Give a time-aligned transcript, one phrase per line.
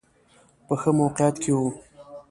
[0.65, 1.59] په ښه موقعیت کې و.